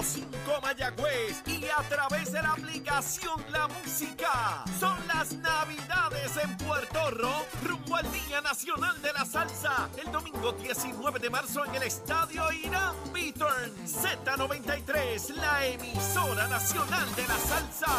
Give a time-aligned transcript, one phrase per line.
[0.00, 4.64] 101.5 Mayagüez y a través de la aplicación La Música.
[4.78, 10.52] Son las Navidades en Puerto Rico, rumbo al Día Nacional de la Salsa, el domingo
[10.52, 13.74] 19 de marzo en el Estadio Irán Beaturn.
[13.86, 17.92] Z93, la emisora nacional de la salsa.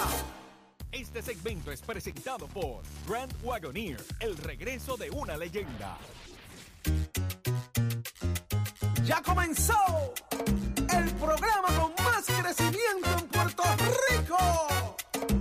[0.91, 5.99] Este segmento es presentado por Grand Wagoneer, el regreso de una leyenda.
[9.03, 9.75] Ya comenzó
[10.93, 11.70] el programa
[12.21, 13.63] más crecimiento en Puerto
[14.09, 14.37] Rico.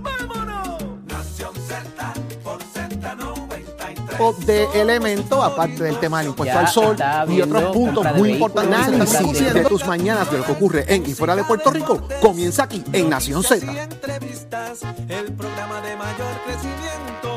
[0.01, 0.83] ¡Vámonos!
[1.05, 4.09] Nación Z por Z93.
[4.09, 6.95] tipo de elemento, aparte del tema del impuesto Ya al sol
[7.29, 8.79] y otros puntos muy importantes.
[8.79, 12.63] Análisis de tus mañanas de lo que ocurre en y fuera de Puerto Rico comienza
[12.63, 13.65] aquí en Nación Z.
[13.83, 14.79] entrevistas,
[15.09, 17.30] el programa de mayor crecimiento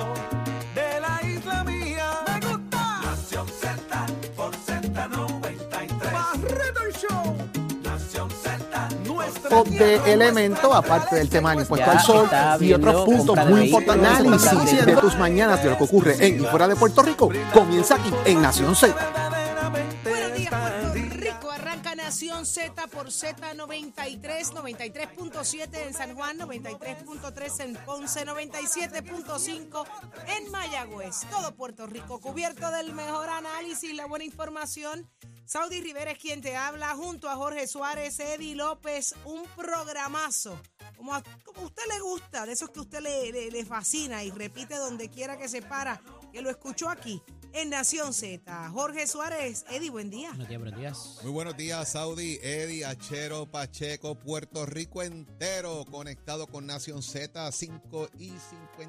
[9.54, 12.28] Tipo de tierra, elemento, nuestra aparte del tema del impuesto al sol
[12.60, 14.08] y otros puntos muy importantes.
[14.08, 17.94] Análisis de tus mañanas de lo que ocurre en y fuera de Puerto Rico comienza
[17.96, 19.23] aquí en Nación Z.
[22.14, 24.20] Nación Z por Z93,
[24.52, 29.84] 93.7 en San Juan, 93.3 en Ponce, 97.5
[30.28, 31.22] en Mayagüez.
[31.28, 35.10] Todo Puerto Rico cubierto del mejor análisis, la buena información.
[35.44, 40.56] Saudi Rivera es quien te habla, junto a Jorge Suárez, Eddie López, un programazo.
[40.96, 41.18] Como a,
[41.62, 45.36] usted le gusta, de esos que a usted le- le fascina y repite donde quiera
[45.36, 46.00] que se para,
[46.32, 47.20] que lo escuchó aquí
[47.54, 48.70] en Nación Z.
[48.70, 50.30] Jorge Suárez, Eddie, buen día.
[50.30, 51.18] Buenos días, buenos días.
[51.22, 58.08] Muy buenos días, Saudi, Eddie, Achero, Pacheco, Puerto Rico entero, conectado con Nación Z, 5
[58.18, 58.32] y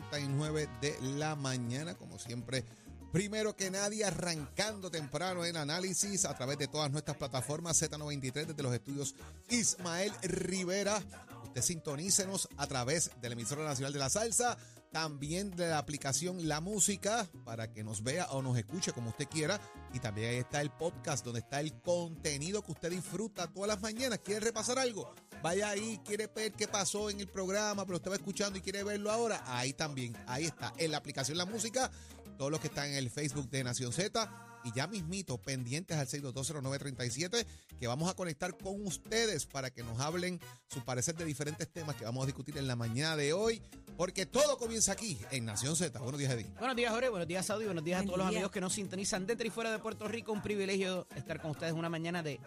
[0.09, 2.65] 59 de la mañana, como siempre.
[3.11, 8.63] Primero que nadie, arrancando temprano en análisis a través de todas nuestras plataformas Z93 desde
[8.63, 9.15] los estudios
[9.47, 11.01] Ismael Rivera.
[11.43, 14.57] Usted sintonícenos a través de la emisora nacional de la salsa,
[14.95, 19.27] también de la aplicación La Música para que nos vea o nos escuche como usted
[19.27, 19.59] quiera.
[19.93, 23.81] Y también ahí está el podcast donde está el contenido que usted disfruta todas las
[23.81, 24.19] mañanas.
[24.19, 25.13] ¿Quiere repasar algo?
[25.43, 28.85] Vaya ahí, quiere ver qué pasó en el programa, pero usted va escuchando y quiere
[28.85, 29.43] verlo ahora.
[29.47, 31.91] Ahí también, ahí está, en la aplicación La Música,
[32.37, 34.54] todos los que están en el Facebook de Nación Z.
[34.65, 37.45] Y ya mismito, pendientes al 6220937,
[37.79, 41.95] que vamos a conectar con ustedes para que nos hablen su parecer de diferentes temas
[41.95, 43.61] que vamos a discutir en la mañana de hoy,
[43.95, 45.99] porque todo comienza aquí en Nación Z.
[45.99, 46.47] Buenos días, Eddie.
[46.57, 47.09] Buenos días, Jorge.
[47.09, 47.65] Buenos días, Saudi.
[47.65, 50.31] Buenos días a todos los amigos que nos sintonizan dentro y fuera de Puerto Rico.
[50.31, 52.39] Un privilegio estar con ustedes una mañana de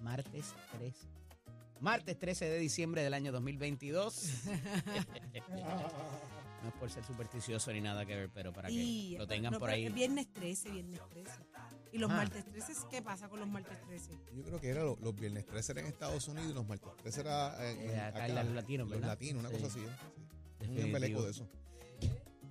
[0.00, 0.46] martes
[0.76, 0.92] 3.
[1.80, 4.24] Martes 13 de diciembre del año 2022.
[6.62, 9.52] no es por ser supersticioso ni nada que ver, pero para que Y- lo tengan
[9.52, 9.88] no, por ahí.
[9.88, 11.32] Viernes 13, viernes 13.
[11.92, 12.16] ¿Y los Ah.
[12.16, 12.72] martes 13?
[12.90, 14.12] ¿Qué pasa con los martes 13?
[14.34, 16.90] Yo creo que era lo- los viernes 13 era en Estados Unidos y los martes
[17.02, 19.08] 13 era en, Eh, en acá en los latinos, Los ¿verdad?
[19.08, 19.54] latinos, una Sí.
[19.56, 19.80] cosa así.
[19.80, 20.64] ¿eh?
[20.64, 20.70] Sí.
[20.70, 21.48] Un embeleco de eso.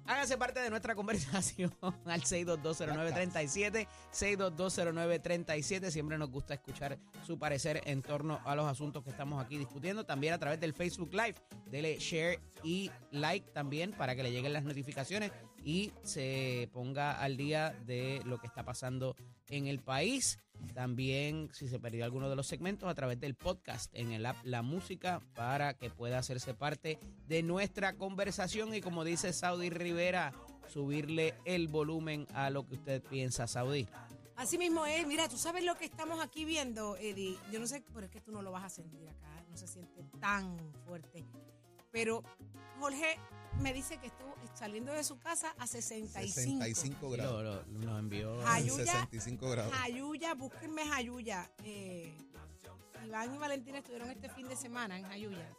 [0.08, 1.70] Háganse parte de nuestra conversación
[2.06, 5.92] al 6220937, 6220937.
[5.92, 10.06] Siempre nos gusta escuchar su parecer en torno a los asuntos que estamos aquí discutiendo.
[10.06, 11.36] También a través del Facebook Live.
[11.70, 15.34] Dele share y like también para que le lleguen las notificaciones
[15.66, 19.18] y se ponga al día de lo que está pasando
[19.50, 20.40] en el país.
[20.74, 24.38] También, si se perdió alguno de los segmentos, a través del podcast en el app
[24.44, 28.74] La Música para que pueda hacerse parte de nuestra conversación.
[28.74, 30.34] Y como dice Saudi Rivera,
[30.68, 33.88] subirle el volumen a lo que usted piensa, Saudi.
[34.36, 35.08] Así mismo es.
[35.08, 37.38] Mira, tú sabes lo que estamos aquí viendo, Eddie.
[37.52, 39.44] Yo no sé, pero es que tú no lo vas a sentir acá.
[39.50, 41.26] No se siente tan fuerte.
[41.92, 42.24] Pero
[42.80, 43.18] Jorge
[43.62, 46.34] me dice que estuvo saliendo de su casa a 65.
[46.34, 47.44] 65 grados.
[47.44, 48.48] Lo, lo- nos envió.
[48.48, 48.86] Ayuya.
[48.86, 49.74] 65 grados.
[49.74, 51.50] Jayuya, búsquenme Jayuya.
[51.64, 52.16] Eh,
[53.06, 55.50] Iván y Valentina estuvieron este fin de semana en Jayuya.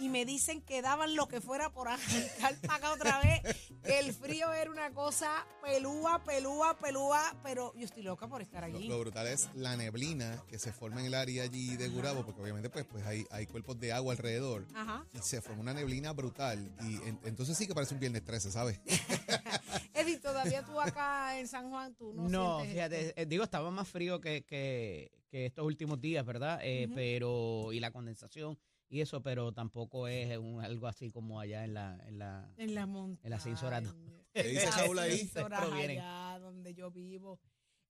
[0.00, 3.70] Y me dicen que daban lo que fuera por arrancar para acá otra vez.
[3.84, 7.34] El frío era una cosa pelúa, pelúa, pelúa.
[7.42, 8.86] Pero yo estoy loca por estar allí.
[8.88, 12.40] lo brutal es la neblina que se forma en el área allí de Gurabo, porque
[12.40, 14.66] obviamente pues, pues hay, hay cuerpos de agua alrededor.
[14.74, 15.04] Ajá.
[15.12, 16.70] Y se forma una neblina brutal.
[16.82, 18.80] Y en- entonces sí que parece un viernes 13, ¿sabes?
[19.94, 23.20] Eddie, todavía tú acá en San Juan, tú no, No, fíjate, esto?
[23.20, 26.60] eh, digo, estaba más frío que, que, que estos últimos días, ¿verdad?
[26.62, 26.88] Eh.
[26.94, 31.74] Pero, y la condensación y eso, pero tampoco es un- algo así como allá en
[31.74, 33.20] la, en la, En la montaña.
[33.26, 33.94] en la Cinsorado.
[34.32, 35.30] ¿Qué dice Las Saúl ahí?
[35.34, 37.40] Allá donde yo vivo.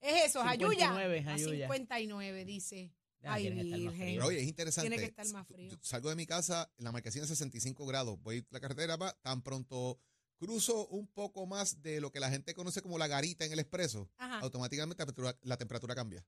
[0.01, 0.89] Es eso, Jayuya.
[0.89, 1.67] 59, A Jayuya.
[1.67, 2.93] 59, dice.
[3.21, 4.23] Ya, Ay, virgen.
[4.23, 4.89] oye, es interesante.
[4.89, 5.71] Tiene que estar más frío.
[5.73, 8.17] Yo Salgo de mi casa, en la marquesina 65 grados.
[8.23, 9.99] Voy la carretera, va, tan pronto
[10.37, 13.59] cruzo un poco más de lo que la gente conoce como la garita en el
[13.59, 14.39] expreso, Ajá.
[14.39, 16.25] automáticamente la temperatura, la temperatura cambia.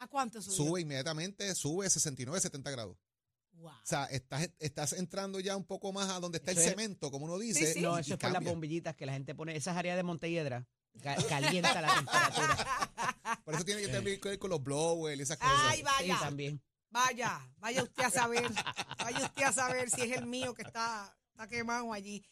[0.00, 0.56] ¿A cuánto subió?
[0.56, 2.96] Sube inmediatamente, sube 69, 70 grados.
[3.58, 3.70] Wow.
[3.72, 7.10] O sea, estás, estás entrando ya un poco más a donde está el es- cemento,
[7.10, 7.66] como uno dice.
[7.66, 7.80] Sí, sí.
[7.80, 9.56] No, eso y es por las bombillitas que la gente pone.
[9.56, 10.66] Esas áreas de Montelledra
[11.02, 12.56] ca- calienta la temperatura.
[13.44, 15.54] Por eso tiene que tener que ver con los blowers y esas cosas.
[15.66, 16.18] Ay, Sí, vaya.
[16.20, 16.62] también.
[16.90, 18.50] Vaya, vaya usted a saber,
[18.98, 22.24] vaya usted a saber si es el mío que está, está quemado allí.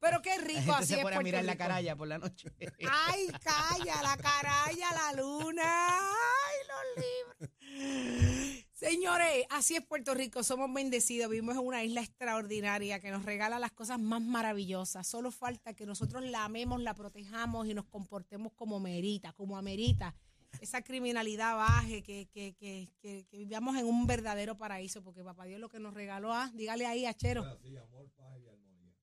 [0.00, 2.48] Pero qué La rico gente así se pone a mirar la caralla por la noche.
[2.90, 5.88] Ay, calla, la caralla, la luna.
[5.88, 8.65] Ay, los libros.
[8.76, 13.58] Señores, así es Puerto Rico, somos bendecidos, vivimos en una isla extraordinaria que nos regala
[13.58, 15.06] las cosas más maravillosas.
[15.06, 20.14] Solo falta que nosotros la amemos, la protejamos y nos comportemos como merita, como amerita.
[20.60, 25.46] Esa criminalidad baje, que, que, que, que, que vivamos en un verdadero paraíso, porque papá
[25.46, 27.46] Dios lo que nos regaló, ah, dígale ahí a Chero.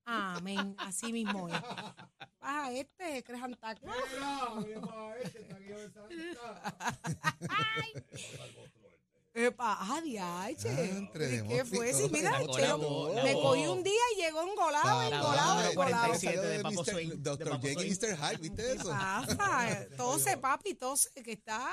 [0.04, 1.60] Amén, así mismo es.
[2.38, 3.80] Baja este, crees Claus.
[9.36, 10.70] Epa, ah, diache.
[10.70, 11.92] Diantre, ¿Qué fue?
[11.92, 15.74] Sí, mira, La me cogí un día y llegó engolado, Ah, engolado, engolado.
[15.74, 16.84] 47 de Papo.
[16.84, 17.90] Swing, y Swing.
[17.90, 18.16] Mr.
[18.16, 18.88] Hyde, ¿viste ¿Qué eso?
[18.90, 19.86] pasa?
[19.96, 21.68] Tose, papi, tose, que está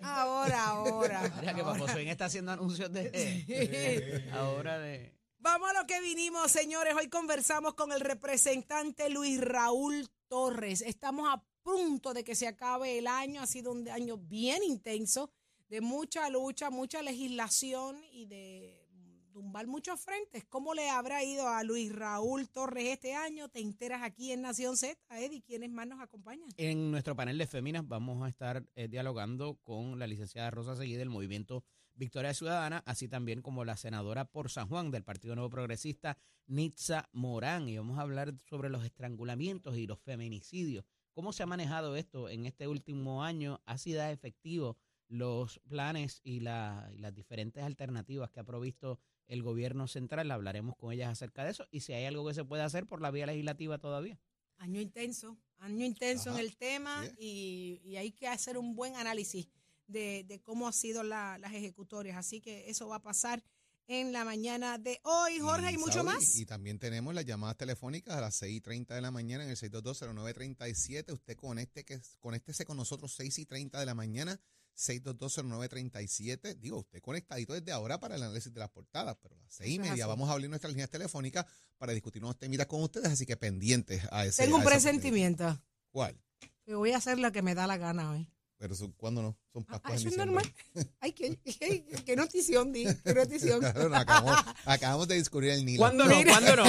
[0.00, 1.32] ahora, ahora.
[1.40, 6.50] Mira que Papo Swing está haciendo anuncios de ahora de Vamos a lo que vinimos,
[6.50, 6.94] señores.
[6.96, 10.82] Hoy conversamos con el representante Luis Raúl Torres.
[10.82, 13.40] Estamos a punto de que se acabe el año.
[13.42, 15.30] Ha sido un año bien intenso,
[15.72, 18.86] de mucha lucha, mucha legislación y de
[19.32, 20.44] tumbar muchos frentes.
[20.44, 23.48] ¿Cómo le habrá ido a Luis Raúl Torres este año?
[23.48, 25.00] Te enteras aquí en Nación Z.
[25.16, 26.50] Eddie, ¿quiénes más nos acompañan?
[26.58, 30.96] En nuestro panel de féminas vamos a estar eh, dialogando con la licenciada Rosa Seguí
[30.96, 31.64] del movimiento
[31.94, 36.18] Victoria Ciudadana, así también como la senadora por San Juan del Partido Nuevo Progresista,
[36.48, 40.84] Nitza Morán, y vamos a hablar sobre los estrangulamientos y los feminicidios.
[41.14, 43.62] ¿Cómo se ha manejado esto en este último año?
[43.64, 44.76] ¿Ha sido efectivo
[45.12, 48.98] los planes y, la- y las diferentes alternativas que ha provisto
[49.28, 50.30] el gobierno central?
[50.30, 53.00] Hablaremos con ellas acerca de eso y si hay algo que se puede hacer por
[53.00, 54.18] la vía legislativa todavía.
[54.58, 57.80] Año intenso, año intenso Ajá, en el tema sí.
[57.84, 59.48] y, y hay que hacer un buen análisis
[59.86, 62.16] de, de cómo han sido la- las ejecutorias.
[62.16, 63.42] Así que eso va a pasar
[63.88, 66.36] en la mañana de hoy, Jorge, y, mucho Saudi, más.
[66.36, 69.50] Y también tenemos las llamadas telefónicas a las 6 y 30 de la mañana en
[69.50, 71.12] el 6220937.
[71.12, 74.40] Usted conecte, que, conéctese con nosotros 6 y 30 de la mañana,
[74.76, 76.56] 6220937.
[76.58, 79.74] Digo, usted conectadito desde ahora para el análisis de las portadas, pero a las 6
[79.74, 81.46] y media vamos a abrir nuestras líneas telefónicas
[81.78, 84.42] para discutir unos temitas con ustedes, así que pendientes a ese.
[84.44, 85.60] Tengo un presentimiento.
[85.90, 86.18] ¿Cuál?
[86.64, 88.28] que voy a hacer lo que me da la gana hoy.
[88.56, 89.36] Pero son- ¿cuándo no?
[89.52, 90.54] Son Ah, Pascuas en eso es normal.
[91.00, 92.84] Ay, qué, qué, qué notición, di.
[93.02, 93.58] Qué notición.
[93.60, 95.80] Claro, no, acabamos, acabamos de descubrir el Nilo.
[95.80, 96.14] ¿Cuándo no?
[96.22, 96.62] ¿Cuándo no?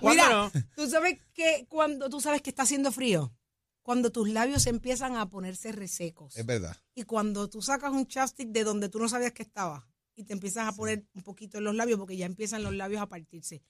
[0.00, 0.50] ¿Cuándo Mira, no?
[0.74, 3.30] tú sabes que cuando tú sabes que está haciendo frío,
[3.88, 6.36] cuando tus labios empiezan a ponerse resecos.
[6.36, 6.76] Es verdad.
[6.94, 10.34] Y cuando tú sacas un chapstick de donde tú no sabías que estaba y te
[10.34, 13.62] empiezas a poner un poquito en los labios porque ya empiezan los labios a partirse.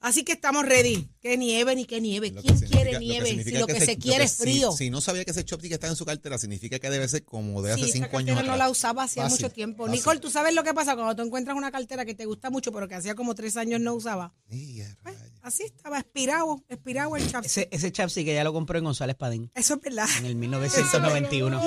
[0.00, 1.10] Así que estamos ready.
[1.20, 2.30] Que nieve ni que nieve.
[2.30, 3.44] Lo ¿Quién quiere nieve?
[3.44, 4.72] si lo que, se, quiere es frío.
[4.72, 7.60] Si, no sabía que ese chopstick está en su cartera, significa que debe ser como
[7.60, 9.84] de hace Sí, cinco años cartera no la usaba hacía mucho tiempo.
[9.84, 9.98] fácil.
[9.98, 12.72] Nicole, ¿tú sabes lo que pasa cuando tú encuentras una cartera que te gusta mucho
[12.72, 14.34] pero que hacía como tres años no usaba?
[14.48, 15.27] Y a Pues, rayos.
[15.48, 17.50] Así estaba, expirado, expirado el chapstick.
[17.50, 20.06] Ese, ese chapstick que ya lo compró en González Padín Eso es verdad.
[20.18, 21.60] en el 1991.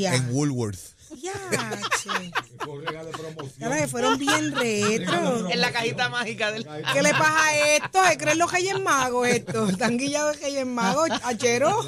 [0.00, 0.14] ¡Ya!
[0.14, 0.78] En Woolworth.
[1.20, 1.32] ¡Ya,
[2.02, 2.32] che!
[3.88, 5.48] Fueron bien retro.
[5.50, 6.66] En la cajita mágica del...
[6.92, 7.98] ¿Qué le pasa a esto?
[8.08, 9.68] ¿Se creen los Reyes Magos esto?
[9.68, 11.80] ¿Están guillados de Reyes Magos, achero?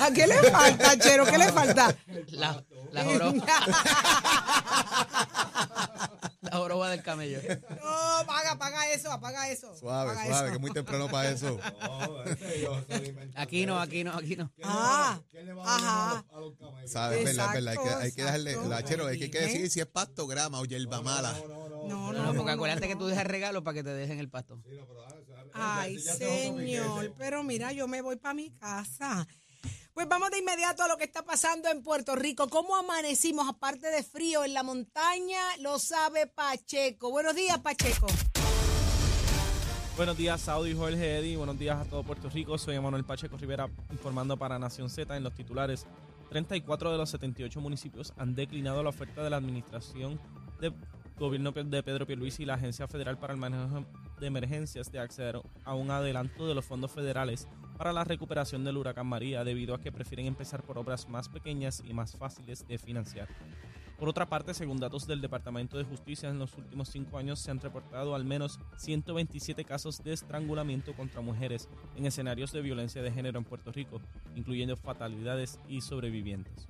[0.00, 1.24] ¿A qué le falta, achero?
[1.24, 1.94] ¿Qué le falta?
[2.32, 3.34] La, la joroba.
[6.54, 7.40] la joroba del camello.
[7.84, 9.76] No, apaga, apaga eso, apaga eso.
[9.76, 10.46] Suave, apaga suave, eso.
[10.46, 11.58] que es muy temprano para eso.
[13.34, 14.50] Aquí no, aquí no, aquí no.
[14.62, 15.20] Ah,
[15.64, 16.24] ajá.
[16.86, 17.18] ¿Sabes?
[17.20, 17.76] Es verdad, es verdad.
[17.76, 19.86] Hay que, hay que darle, Exacto, la chero, hay que, hay que decidir si es
[19.86, 21.32] pasto, grama o hierba mala.
[21.32, 22.52] No, No, no, no, porque no.
[22.52, 24.58] acuérdate que tú dejas regalo para que te dejen el pasto.
[25.52, 29.26] Ay, señor, pero mira, yo me voy para mi casa.
[29.94, 32.48] Pues vamos de inmediato a lo que está pasando en Puerto Rico.
[32.48, 33.48] ¿Cómo amanecimos?
[33.48, 37.12] Aparte de frío en la montaña, lo sabe Pacheco.
[37.12, 38.08] Buenos días, Pacheco.
[39.96, 41.36] Buenos días, Saudi Jorge Eddy.
[41.36, 42.58] Buenos días a todo Puerto Rico.
[42.58, 45.86] Soy Emanuel Pacheco Rivera informando para Nación Z en los titulares.
[46.28, 50.18] 34 de los 78 municipios han declinado la oferta de la administración
[50.60, 50.72] de
[51.20, 53.84] gobierno de Pedro Pierluisi y la Agencia Federal para el Manejo
[54.18, 57.46] de Emergencias de acceder a un adelanto de los fondos federales
[57.84, 61.82] para la recuperación del huracán María debido a que prefieren empezar por obras más pequeñas
[61.86, 63.28] y más fáciles de financiar.
[63.98, 67.50] Por otra parte, según datos del Departamento de Justicia, en los últimos cinco años se
[67.50, 73.12] han reportado al menos 127 casos de estrangulamiento contra mujeres en escenarios de violencia de
[73.12, 74.00] género en Puerto Rico,
[74.34, 76.66] incluyendo fatalidades y sobrevivientes.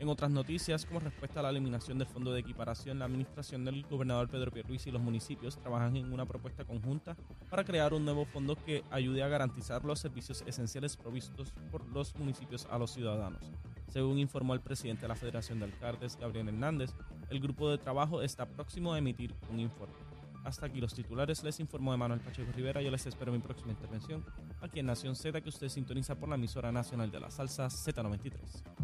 [0.00, 3.82] En otras noticias, como respuesta a la eliminación del Fondo de Equiparación, la administración del
[3.82, 7.18] gobernador Pedro Pierluisi y los municipios trabajan en una propuesta conjunta
[7.50, 12.16] para crear un nuevo fondo que ayude a garantizar los servicios esenciales provistos por los
[12.16, 13.42] municipios a los ciudadanos.
[13.88, 16.94] Según informó el presidente de la Federación de Alcaldes, Gabriel Hernández,
[17.28, 19.96] el grupo de trabajo está próximo a emitir un informe.
[20.44, 22.80] Hasta aquí los titulares, les informó Manuel Pacheco Rivera.
[22.80, 24.24] Yo les espero mi próxima intervención
[24.62, 28.79] aquí en Nación Z, que usted sintoniza por la emisora nacional de la salsa Z93.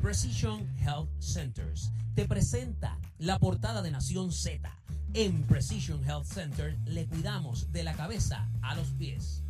[0.00, 4.70] Precision Health Centers te presenta la portada de Nación Z.
[5.14, 9.42] En Precision Health Center le cuidamos de la cabeza a los pies.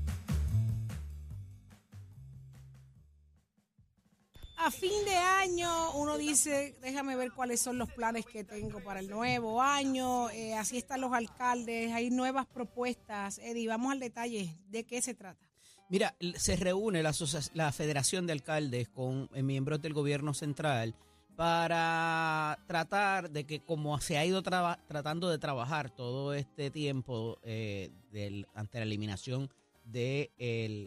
[4.57, 9.01] A fin de año uno dice, déjame ver cuáles son los planes que tengo para
[9.01, 10.31] el nuevo año.
[10.31, 13.39] Eh, así están los alcaldes, hay nuevas propuestas.
[13.39, 14.57] Eddie, vamos al detalle.
[14.69, 15.54] ¿De qué se trata?
[15.95, 20.93] Mira, se reúne la, Federación de Alcaldes con eh, miembros del gobierno central
[21.37, 27.93] para tratar de que como se ha ido tratando de trabajar todo este tiempo eh,
[28.11, 29.53] del, ante la eliminación
[29.85, 30.33] de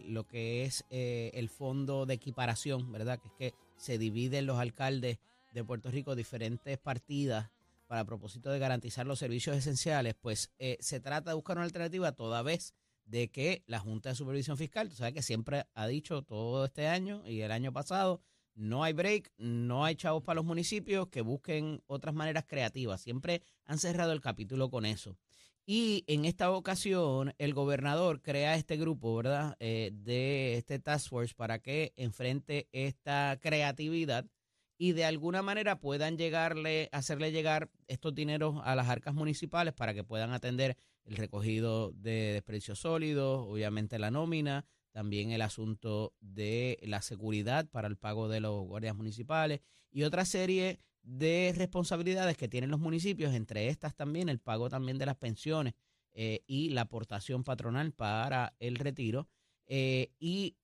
[0.08, 3.18] lo que es eh, el fondo de equiparación, ¿verdad?
[3.18, 5.16] Que es que se dividen los alcaldes
[5.54, 7.48] de Puerto Rico diferentes partidas
[7.86, 10.50] para propósito de garantizar los servicios esenciales, pues
[10.80, 12.74] se trata de buscar una alternativa toda vez
[13.08, 16.86] de que la Junta de Supervisión Fiscal, tú sabes que siempre ha dicho todo este
[16.86, 18.20] año y el año pasado,
[18.54, 23.00] no hay break, no hay chavos para los municipios que busquen otras maneras creativas.
[23.00, 25.16] Siempre han cerrado el capítulo con eso.
[25.64, 29.56] Y en esta ocasión, el gobernador crea este grupo, ¿verdad?
[29.60, 34.26] Eh, de este Task Force para que enfrente esta creatividad
[34.78, 39.92] y de alguna manera puedan llegarle, hacerle llegar estos dineros a las arcas municipales para
[39.92, 40.76] que puedan atender
[41.08, 47.88] el recogido de desperdicios sólidos, obviamente la nómina, también el asunto de la seguridad para
[47.88, 49.60] el pago de los guardias municipales
[49.90, 54.98] y otra serie de responsabilidades que tienen los municipios, entre estas también el pago también
[54.98, 55.74] de las pensiones
[56.12, 59.28] eh, y la aportación patronal para el retiro.
[59.66, 60.56] Eh, y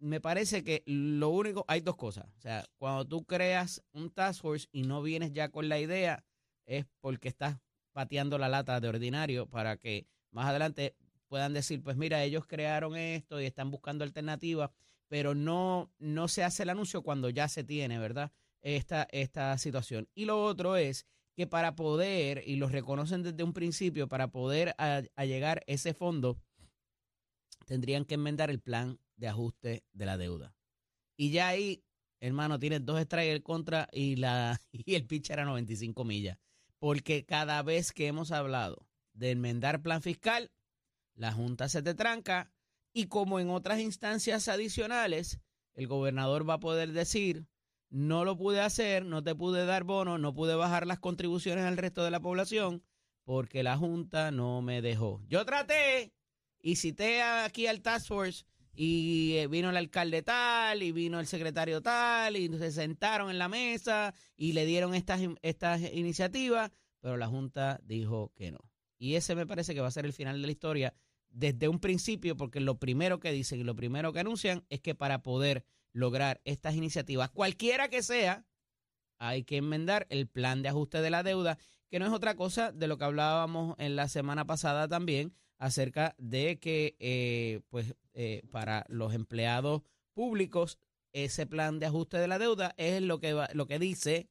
[0.00, 2.26] me parece que lo único, hay dos cosas.
[2.36, 6.24] O sea, cuando tú creas un task force y no vienes ya con la idea,
[6.66, 7.58] es porque estás
[7.94, 10.96] pateando la lata de ordinario para que más adelante
[11.28, 14.70] puedan decir, pues mira, ellos crearon esto y están buscando alternativas,
[15.08, 18.32] pero no, no se hace el anuncio cuando ya se tiene, ¿verdad?
[18.60, 20.08] Esta, esta situación.
[20.14, 24.74] Y lo otro es que para poder, y lo reconocen desde un principio, para poder
[24.78, 26.38] a, llegar ese fondo,
[27.66, 30.54] tendrían que enmendar el plan de ajuste de la deuda.
[31.16, 31.84] Y ya ahí,
[32.20, 36.38] hermano, tienes dos strikes contra y, la, y el pitch era 95 millas
[36.78, 40.50] porque cada vez que hemos hablado de enmendar plan fiscal,
[41.14, 42.50] la Junta se te tranca
[42.92, 45.40] y como en otras instancias adicionales,
[45.74, 47.46] el gobernador va a poder decir,
[47.90, 51.76] no lo pude hacer, no te pude dar bono, no pude bajar las contribuciones al
[51.76, 52.82] resto de la población
[53.24, 55.22] porque la Junta no me dejó.
[55.28, 56.12] Yo traté
[56.60, 61.26] y cité aquí al Task Force y eh, vino el alcalde tal y vino el
[61.26, 67.16] secretario tal y se sentaron en la mesa y le dieron estas, estas iniciativas, pero
[67.16, 68.58] la Junta dijo que no.
[68.98, 70.94] Y ese me parece que va a ser el final de la historia
[71.30, 74.94] desde un principio, porque lo primero que dicen y lo primero que anuncian es que
[74.94, 78.46] para poder lograr estas iniciativas, cualquiera que sea,
[79.18, 82.72] hay que enmendar el plan de ajuste de la deuda, que no es otra cosa
[82.72, 88.42] de lo que hablábamos en la semana pasada también, acerca de que eh, pues eh,
[88.50, 90.78] para los empleados públicos
[91.12, 94.28] ese plan de ajuste de la deuda es lo que lo que dice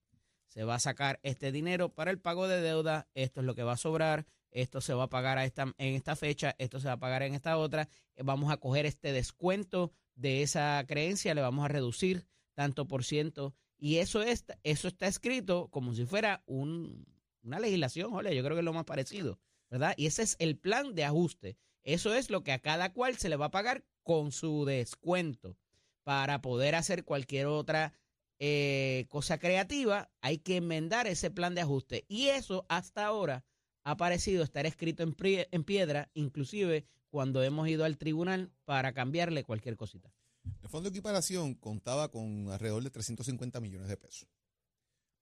[0.48, 3.64] se va a sacar este dinero para el pago de deuda esto es lo que
[3.64, 6.88] va a sobrar esto se va a pagar a esta, en esta fecha esto se
[6.88, 11.42] va a pagar en esta otra vamos a coger este descuento de esa creencia le
[11.42, 16.44] vamos a reducir tanto por ciento y eso es eso está escrito como si fuera
[16.46, 17.06] un,
[17.42, 19.40] una legislación yo creo que es lo más parecido
[19.74, 19.96] ¿verdad?
[19.98, 21.58] Y ese es el plan de ajuste.
[21.84, 25.58] Eso es lo que a cada cual se le va a pagar con su descuento.
[26.04, 27.94] Para poder hacer cualquier otra
[28.40, 32.06] eh, cosa creativa, hay que enmendar ese plan de ajuste.
[32.08, 33.46] Y eso hasta ahora
[33.84, 39.44] ha parecido estar escrito en, en piedra, inclusive cuando hemos ido al tribunal para cambiarle
[39.44, 40.12] cualquier cosita.
[40.62, 44.28] El Fondo de Equiparación contaba con alrededor de 350 millones de pesos.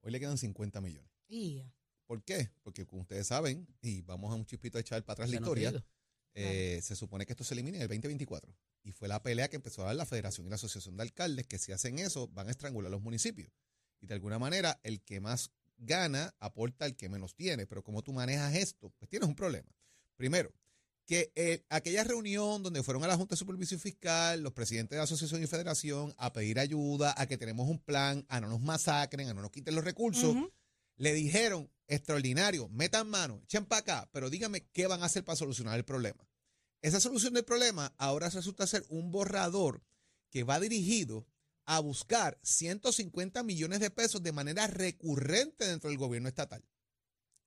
[0.01, 1.11] Hoy le quedan 50 millones.
[2.07, 2.49] ¿Por qué?
[2.63, 5.83] Porque como ustedes saben, y vamos a un chispito a echar para atrás la historia,
[6.33, 8.55] eh, se supone que esto se elimine en el 2024.
[8.83, 11.47] Y fue la pelea que empezó a dar la Federación y la Asociación de Alcaldes,
[11.47, 13.51] que si hacen eso van a estrangular a los municipios.
[13.99, 18.01] Y de alguna manera, el que más gana aporta al que menos tiene, pero como
[18.01, 19.69] tú manejas esto, pues tienes un problema.
[20.15, 20.53] Primero,
[21.05, 24.97] que eh, aquella reunión donde fueron a la Junta de Supervisión Fiscal, los presidentes de
[24.97, 28.61] la Asociación y Federación, a pedir ayuda, a que tenemos un plan, a no nos
[28.61, 30.35] masacren, a no nos quiten los recursos,
[30.97, 35.35] le dijeron, extraordinario, metan mano, echen para acá, pero díganme qué van a hacer para
[35.35, 36.27] solucionar el problema.
[36.81, 39.83] Esa solución del problema ahora resulta ser un borrador
[40.29, 41.27] que va dirigido
[41.65, 46.63] a buscar 150 millones de pesos de manera recurrente dentro del gobierno estatal.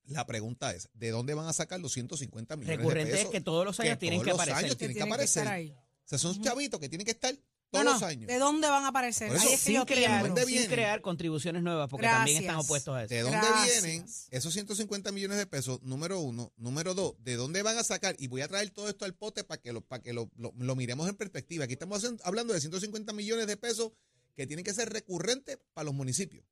[0.07, 3.27] La pregunta es, ¿de dónde van a sacar los 150 millones Recurrente de pesos?
[3.27, 4.65] es que todos los años tienen todos que los aparecer.
[4.67, 5.43] años tienen que Tienen que aparecer.
[5.43, 5.71] estar ahí.
[5.71, 7.35] O sea, son chavitos que tienen que estar
[7.75, 8.27] todos no, los años.
[8.27, 9.29] ¿De dónde van a aparecer?
[9.29, 10.41] Por eso, Ahí es que sin yo crear, tiemblo.
[10.41, 13.15] ¿Dónde sin crear contribuciones nuevas, porque también están opuestos a eso.
[13.15, 13.83] ¿De dónde Gracias.
[13.83, 15.83] vienen esos 150 millones de pesos?
[15.83, 16.53] Número uno.
[16.57, 18.17] Número dos, ¿de dónde van a sacar?
[18.19, 20.53] Y voy a traer todo esto al pote para que lo, para que lo, lo-
[20.57, 21.65] lo miremos en perspectiva.
[21.65, 23.93] Aquí estamos haciendo- hablando de 150 millones de pesos
[24.35, 26.45] que tienen que ser recurrentes para los municipios.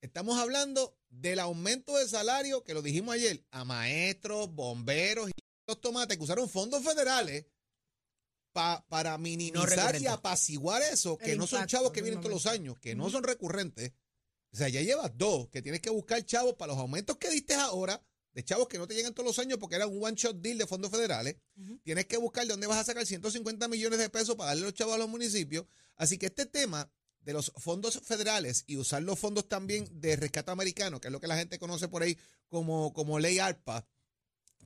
[0.00, 5.32] Estamos hablando del aumento de salario, que lo dijimos ayer, a maestros, bomberos y
[5.66, 7.44] los tomates que usaron fondos federales
[8.52, 9.60] pa- para minimizar
[10.02, 13.10] y apaciguar eso, que El no son chavos que vienen todos los años, que no
[13.10, 13.92] son recurrentes.
[14.52, 17.54] O sea, ya llevas dos, que tienes que buscar chavos para los aumentos que diste
[17.54, 18.02] ahora,
[18.32, 20.58] de chavos que no te llegan todos los años porque era un one shot deal
[20.58, 21.36] de fondos federales.
[21.82, 24.74] Tienes que buscar de dónde vas a sacar 150 millones de pesos para darle los
[24.74, 25.66] chavos a los municipios.
[25.96, 26.90] Así que este tema
[27.20, 31.20] de los fondos federales y usar los fondos también de rescate americano, que es lo
[31.20, 32.16] que la gente conoce por ahí
[32.48, 33.86] como, como ley ARPA,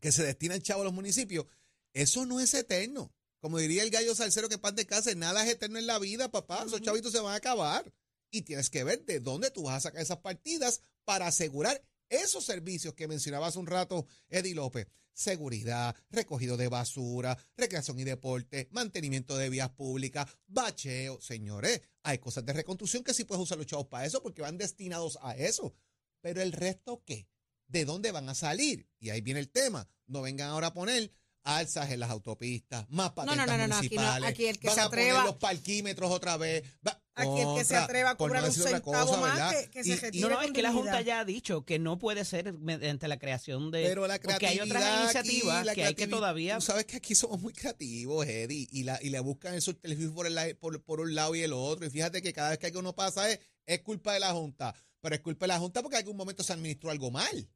[0.01, 1.47] que se destinan chavos a los municipios,
[1.95, 3.14] eso no es eterno.
[3.45, 6.31] Como diría el gallo salsero que pan de casa, nada es eterno en la vida,
[6.31, 6.65] papá.
[6.67, 7.93] Esos chavitos se van a acabar.
[8.31, 12.47] Y tienes que ver de dónde tú vas a sacar esas partidas para asegurar esos
[12.47, 14.87] servicios que mencionaba hace un rato Eddie López.
[15.13, 21.21] Seguridad, recogido de basura, recreación y deporte, mantenimiento de vías públicas, bacheo.
[21.21, 24.57] Señores, hay cosas de reconstrucción que sí puedes usar los chavos para eso porque van
[24.57, 25.75] destinados a eso.
[26.23, 27.29] Pero el resto, ¿qué?
[27.67, 28.89] ¿De dónde van a salir?
[28.99, 29.87] Y ahí viene el tema.
[30.07, 31.13] No vengan ahora a poner
[31.45, 34.29] alzas en las autopistas, más no, patentes no, no, no, aquí no, municipales.
[34.31, 36.65] aquí el que van se a poner atreva- los parquímetros otra vez.
[36.87, 39.39] Va- Aquí el que se atreva a cobrar un centavo cosa, más.
[39.39, 40.73] No, no, es que la.
[40.73, 43.85] Junta ya ha dicho que no puede ser mediante la creación de...
[43.85, 44.65] Pero la porque hay creatividad
[45.05, 46.57] otras aquí, iniciativas la que hay que todavía...
[46.57, 50.13] Tú sabes que aquí somos muy creativos, Eddie, y, la, y le buscan el subterfugio
[50.13, 51.87] por, el la- por, por un lado y el otro.
[51.87, 54.75] Y fíjate que cada vez que algo no pasa es, es culpa de la Junta.
[55.01, 57.49] Pero es culpa de la Junta porque en algún momento se administró algo mal.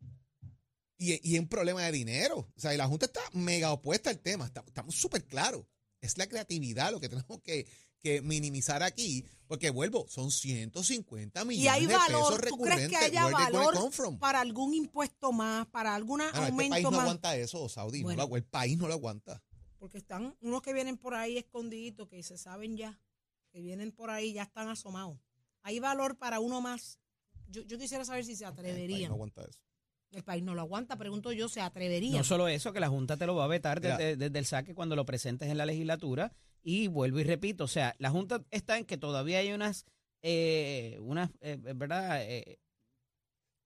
[0.99, 2.39] Y, y es un problema de dinero.
[2.57, 4.47] O sea, y la Junta está mega opuesta al tema.
[4.47, 5.65] Estamos súper claros.
[6.01, 7.67] Es la creatividad lo que tenemos que,
[8.01, 9.25] que minimizar aquí.
[9.47, 13.75] Porque vuelvo, son 150 millones Y hay de pesos ¿tú crees que haya valor
[14.19, 18.03] para algún impuesto más, para algún Ah, no, este país aumento no aguanta eso, Saudi.
[18.03, 19.43] no lo el país no lo aguanta.
[19.79, 23.01] Porque están unos que vienen por ahí escondiditos, que se saben ya,
[23.51, 25.19] que vienen por ahí, ya están asomados.
[25.63, 26.99] Hay valor para uno más.
[27.47, 29.09] Yo, yo quisiera saber si se El país atreverían.
[29.09, 29.61] no aguanta eso.
[30.11, 32.17] El país no lo aguanta, pregunto yo, ¿se atreverían?
[32.17, 34.75] No solo eso, que la Junta te lo va a vetar desde, desde el saque
[34.75, 36.33] cuando lo presentes en la legislatura.
[36.63, 39.85] Y vuelvo y repito, o sea, la Junta está en que todavía hay unas,
[40.23, 42.23] eh, unas eh, ¿verdad?
[42.23, 42.59] Eh,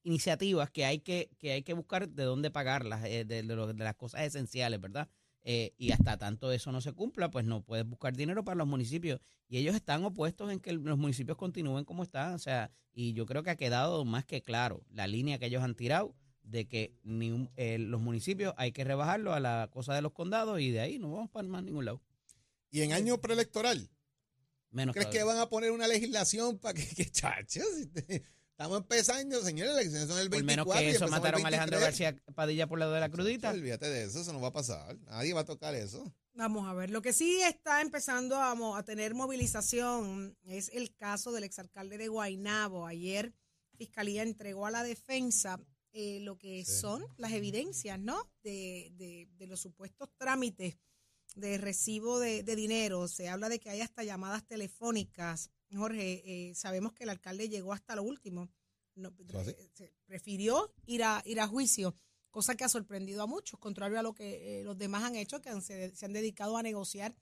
[0.05, 3.73] iniciativas que hay que, que hay que buscar de dónde pagarlas, eh, de, de lo-
[3.73, 5.09] de las cosas esenciales, ¿verdad?
[5.45, 8.67] Eh, y hasta tanto eso no se cumpla, pues no puedes buscar dinero para los
[8.67, 9.21] municipios.
[9.49, 12.35] Y ellos están opuestos en que los municipios continúen como están.
[12.35, 15.63] O sea, y yo creo que ha quedado más que claro la línea que ellos
[15.63, 19.95] han tirado de que ni un- eh, los municipios hay que rebajarlo a la cosa
[19.95, 22.01] de los condados y de ahí no vamos para más ningún lado.
[22.71, 23.91] Y en año preelectoral,
[24.71, 25.35] Menos ¿crees que todavía.
[25.35, 27.65] van a poner una legislación para que, que chachos?
[28.51, 31.21] Estamos empezando, señores, las elecciones son el 24 Por menos y que eso empezamos el
[31.23, 32.13] mataron a Alejandro 23.
[32.15, 33.51] García Padilla por lado de la crudita.
[33.51, 34.97] Olvídate de eso, eso no va a pasar.
[35.01, 36.13] Nadie va a tocar eso.
[36.35, 40.95] Vamos a ver, lo que sí está empezando a, mo- a tener movilización es el
[40.95, 42.87] caso del exalcalde de Guaynabo.
[42.87, 43.35] Ayer
[43.77, 45.61] Fiscalía entregó a la defensa
[45.93, 46.73] eh, lo que Sí.
[46.81, 48.31] son las evidencias, ¿no?
[48.43, 50.77] De, de- de los supuestos trámites
[51.37, 53.09] de recibo de, de dinero.
[53.09, 55.51] Se habla de que hay hasta llamadas telefónicas.
[55.75, 58.51] Jorge, eh, sabemos que el alcalde llegó hasta lo último.
[58.95, 59.11] No,
[59.73, 61.95] se prefirió ir a, ir a juicio
[62.31, 65.41] cosa que ha sorprendido a muchos, contrario a lo que eh, los demás han hecho,
[65.43, 67.15] que han- se, se han dedicado a negociar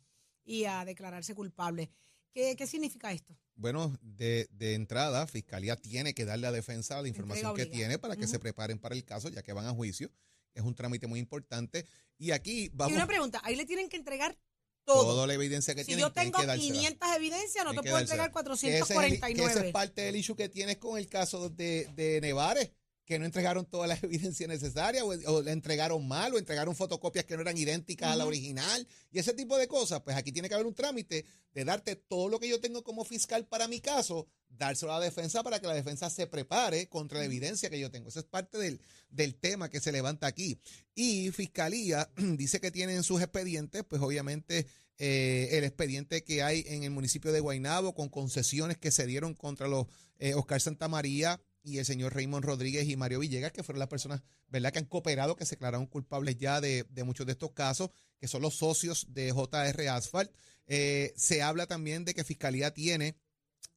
[0.44, 1.88] y a declararse culpables.
[2.32, 3.36] ¿Qué, qué significa esto?
[3.54, 8.16] Bueno, de, de entrada, Fiscalía tiene que darle a defensa la información que tiene para
[8.16, 10.10] que se preparen para el caso, ya que van a juicio.
[10.54, 11.86] Es un trámite muy importante.
[12.18, 14.36] Y aquí Y vamos una pregunta, ahí le tienen que entregar
[14.84, 15.04] todo.
[15.04, 16.06] toda la evidencia que si tienen.
[16.06, 16.72] yo tienen tengo que dársela.
[16.72, 19.52] 500 evidencias, no Tienen te puedo entregar Que ese es el- que 449.
[19.52, 22.70] ese es parte del issue que tienes con el caso de, de Nevares,
[23.10, 27.24] que no entregaron toda la evidencia necesaria o, o le entregaron mal o entregaron fotocopias
[27.24, 30.48] que no eran idénticas a la original y ese tipo de cosas, pues aquí tiene
[30.48, 33.80] que haber un trámite de darte todo lo que yo tengo como fiscal para mi
[33.80, 37.80] caso, dárselo a la defensa para que la defensa se prepare contra la evidencia que
[37.80, 38.10] yo tengo.
[38.10, 40.60] Eso es parte del, del tema que se levanta aquí.
[40.94, 44.68] Y Fiscalía dice que tienen sus expedientes, pues obviamente
[44.98, 49.34] eh, el expediente que hay en el municipio de Guaynabo con concesiones que se dieron
[49.34, 49.88] contra los
[50.20, 54.22] eh, Oscar Santamaría y el señor Raymond Rodríguez y Mario Villegas, que fueron las personas,
[54.48, 57.90] ¿verdad?, que han cooperado, que se declararon culpables ya de, de muchos de estos casos,
[58.18, 60.30] que son los socios de JR Asphalt.
[60.66, 63.16] Eh, se habla también de que Fiscalía tiene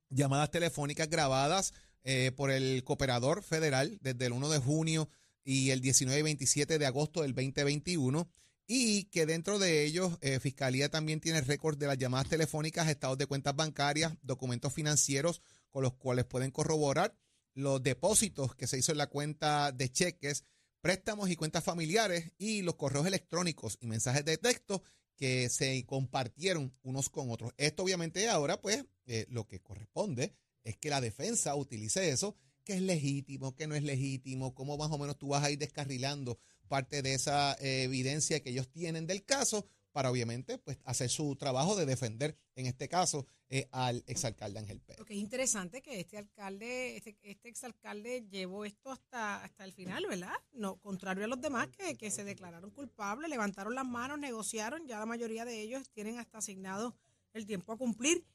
[0.09, 5.09] llamadas telefónicas grabadas eh, por el cooperador federal desde el 1 de junio
[5.43, 8.29] y el 19 y 27 de agosto del 2021
[8.67, 13.17] y que dentro de ellos eh, Fiscalía también tiene récord de las llamadas telefónicas, estados
[13.17, 17.15] de cuentas bancarias, documentos financieros con los cuales pueden corroborar
[17.53, 20.43] los depósitos que se hizo en la cuenta de cheques,
[20.81, 24.83] préstamos y cuentas familiares y los correos electrónicos y mensajes de texto
[25.15, 27.53] que se compartieron unos con otros.
[27.57, 32.73] Esto obviamente ahora pues eh, lo que corresponde es que la defensa utilice eso, que
[32.73, 36.39] es legítimo, que no es legítimo, cómo más o menos tú vas a ir descarrilando
[36.67, 41.35] parte de esa eh, evidencia que ellos tienen del caso para obviamente pues hacer su
[41.37, 44.97] trabajo de defender en este caso eh, al exalcalde Ángel Pérez.
[44.97, 50.05] Porque es interesante que este alcalde, este, este exalcalde llevó esto hasta, hasta el final,
[50.09, 50.33] ¿verdad?
[50.51, 54.99] No, contrario a los demás que, que se declararon culpables, levantaron las manos, negociaron, ya
[54.99, 56.97] la mayoría de ellos tienen hasta asignado
[57.33, 58.25] el tiempo a cumplir.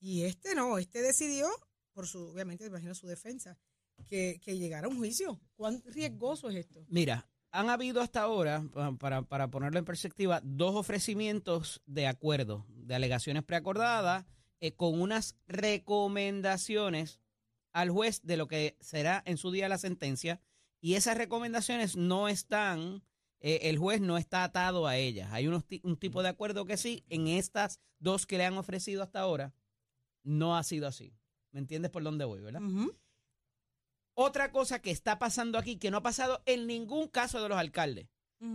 [0.00, 1.48] Y este no, este decidió,
[1.92, 3.56] por su, obviamente, imagino su defensa,
[4.08, 5.40] que, que llegara a un juicio.
[5.54, 6.84] ¿Cuán riesgoso es esto?
[6.88, 12.66] Mira, han habido hasta ahora, pa- para, para ponerlo en perspectiva, dos ofrecimientos de acuerdo,
[12.68, 14.24] de alegaciones preacordadas,
[14.60, 17.20] eh, con unas recomendaciones
[17.72, 20.40] al juez de lo que será en su día la sentencia,
[20.80, 23.02] y esas recomendaciones no están,
[23.40, 25.30] eh, el juez no está atado a ellas.
[25.32, 29.02] Hay unos un tipo de acuerdo que sí, en estas dos que le han ofrecido
[29.02, 29.54] hasta ahora,
[30.22, 31.12] no ha sido así.
[31.52, 32.60] ¿Me entiendes por dónde voy, verdad?
[34.22, 37.56] Otra cosa que está pasando aquí, que no ha pasado en ningún caso de los
[37.56, 38.06] alcaldes,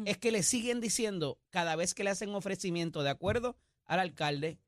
[0.05, 4.59] es que le siguen diciendo cada vez que le hacen ofrecimiento de acuerdo al alcalde,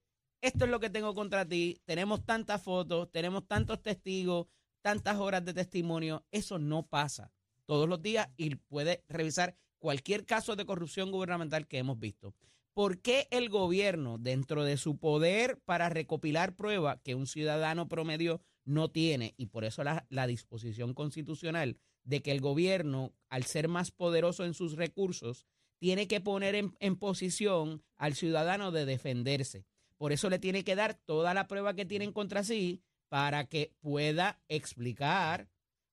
[0.41, 4.47] esto es lo que tengo contra ti, tenemos tantas fotos, tenemos tantos testigos,
[4.81, 7.31] tantas horas de testimonio, eso no pasa
[7.67, 12.33] todos los días y puede revisar cualquier caso de corrupción gubernamental que hemos visto.
[12.73, 18.41] ¿Por qué el gobierno, dentro de su poder para recopilar pruebas que un ciudadano promedio
[18.67, 23.91] no tiene, y por eso la, disposición constitucional de que el gobierno, al ser más
[23.91, 25.47] poderoso en sus recursos,
[25.79, 29.65] tiene que poner en, en posición al ciudadano de defenderse.
[29.97, 33.73] Por eso le tiene que dar toda la prueba que tienen contra sí para que
[33.79, 35.49] pueda explicar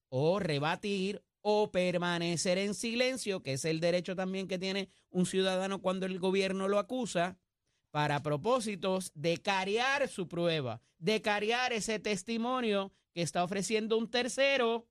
[0.08, 5.80] o rebatir o permanecer en silencio, que es el derecho también que tiene un ciudadano
[5.80, 7.38] cuando el gobierno lo acusa,
[7.94, 14.88] para propósitos de cariar su prueba, de cariar ese testimonio que está ofreciendo un tercero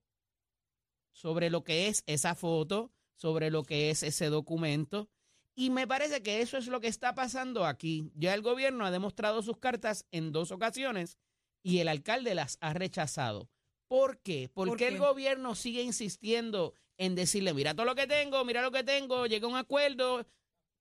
[1.11, 5.09] sobre lo que es esa foto, sobre lo que es ese documento.
[5.53, 8.09] Y me parece que eso es lo que está pasando aquí.
[8.15, 11.17] Ya el gobierno ha demostrado sus cartas en dos ocasiones
[11.61, 13.49] y el alcalde las ha rechazado.
[13.89, 14.47] ¿Por qué?
[14.47, 14.93] ¿Por, ¿Por qué qué?
[14.93, 19.25] el gobierno sigue insistiendo en decirle, mira todo lo que tengo, mira lo que tengo,
[19.25, 20.25] llega a un acuerdo?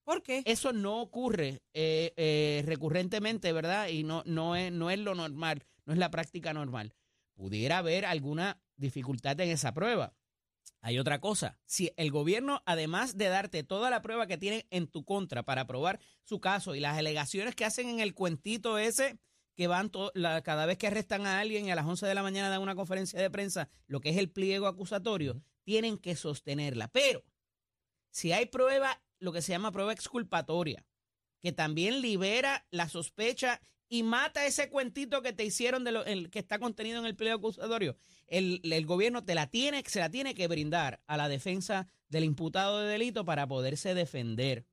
[0.04, 0.42] ¿Por qué?
[0.46, 3.88] Eso no ocurre eh, eh, recurrentemente, ¿verdad?
[3.88, 6.94] Y no, no, es, no es lo normal, no es la práctica normal.
[7.34, 10.14] Pudiera haber alguna dificultad en esa prueba.
[10.80, 11.58] Hay otra cosa.
[11.64, 15.66] Si el gobierno, además de darte toda la prueba que tiene en tu contra para
[15.66, 19.18] probar su caso y las alegaciones que hacen en el cuentito ese,
[19.54, 22.14] que van to- la- cada vez que arrestan a alguien y a las 11 de
[22.14, 26.16] la mañana dan una conferencia de prensa, lo que es el pliego acusatorio, tienen que
[26.16, 26.88] sostenerla.
[26.88, 27.24] Pero
[28.10, 30.84] si hay prueba, lo que se llama prueba exculpatoria,
[31.40, 36.38] que también libera la sospecha y mata ese cuentito que te hicieron de lo que
[36.38, 40.34] está contenido en el pliego acusatorio, el, el gobierno te la tiene, se la tiene
[40.34, 44.66] que brindar a la defensa del imputado de delito para poderse defender.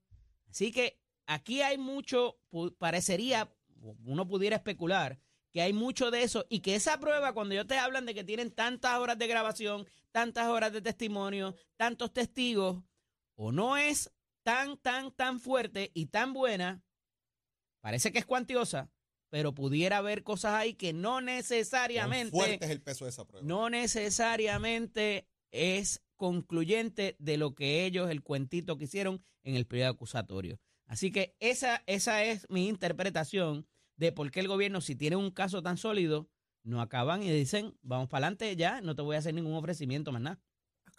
[0.50, 2.40] Así que aquí hay mucho,
[2.78, 3.54] parecería,
[4.06, 5.20] uno pudiera especular,
[5.52, 8.24] que hay mucho de eso y que esa prueba, cuando ellos te hablan de que
[8.24, 12.84] tienen tantas horas de grabación, tantas horas de testimonio, tantos testigos,
[13.36, 14.12] o no es
[14.50, 16.82] tan, tan, tan fuerte y tan buena,
[17.82, 18.90] parece que es cuantiosa,
[19.30, 23.28] pero pudiera haber cosas ahí que no ¿Cuán necesariamente fuerte es el peso de esa
[23.28, 23.46] prueba?
[23.46, 29.92] no necesariamente es concluyente de lo que ellos, el cuentito que hicieron en el periodo
[29.92, 30.60] acusatorio.
[30.88, 35.30] Así que esa, esa es mi interpretación de por qué el gobierno, si tiene un
[35.30, 36.28] caso tan sólido,
[36.64, 40.12] no acaban y dicen, vamos para adelante ya, no te voy a hacer ningún ofrecimiento
[40.12, 40.42] más nada.